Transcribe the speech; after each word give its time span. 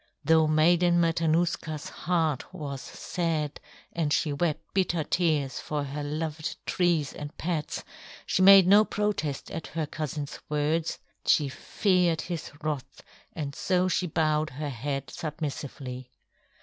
Though 0.25 0.47
Maiden 0.47 0.99
Matanuska's 0.99 1.89
heart 1.89 2.51
was 2.51 2.81
sad, 2.81 3.59
and 3.93 4.11
she 4.11 4.33
wept 4.33 4.73
bitter 4.73 5.03
tears 5.03 5.59
for 5.59 5.83
her 5.83 6.01
loved 6.03 6.55
trees 6.65 7.13
and 7.13 7.37
pets, 7.37 7.83
she 8.25 8.41
made 8.41 8.65
no 8.65 8.83
protest 8.83 9.51
at 9.51 9.67
her 9.67 9.85
cousin's 9.85 10.39
words. 10.49 10.97
She 11.27 11.49
feared 11.49 12.21
his 12.21 12.51
wrath, 12.63 13.03
and 13.33 13.53
so 13.53 13.87
she 13.87 14.07
bowed 14.07 14.49
her 14.49 14.69
head 14.69 15.11
submissively. 15.11 16.09